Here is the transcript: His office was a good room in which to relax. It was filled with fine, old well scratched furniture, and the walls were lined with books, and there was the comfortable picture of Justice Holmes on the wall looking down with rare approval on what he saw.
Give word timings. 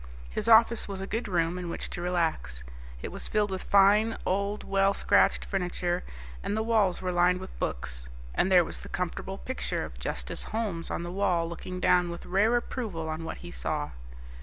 His 0.31 0.49
office 0.49 0.87
was 0.87 0.99
a 0.99 1.05
good 1.05 1.27
room 1.27 1.59
in 1.59 1.69
which 1.69 1.87
to 1.91 2.01
relax. 2.01 2.63
It 3.03 3.09
was 3.11 3.27
filled 3.27 3.51
with 3.51 3.61
fine, 3.61 4.17
old 4.25 4.63
well 4.63 4.95
scratched 4.95 5.45
furniture, 5.45 6.03
and 6.41 6.57
the 6.57 6.63
walls 6.63 7.03
were 7.03 7.11
lined 7.11 7.39
with 7.39 7.59
books, 7.59 8.09
and 8.33 8.51
there 8.51 8.65
was 8.65 8.81
the 8.81 8.89
comfortable 8.89 9.37
picture 9.37 9.85
of 9.85 9.99
Justice 9.99 10.41
Holmes 10.41 10.89
on 10.89 11.03
the 11.03 11.11
wall 11.11 11.47
looking 11.47 11.79
down 11.79 12.09
with 12.09 12.25
rare 12.25 12.55
approval 12.55 13.07
on 13.09 13.23
what 13.25 13.37
he 13.45 13.51
saw. 13.51 13.91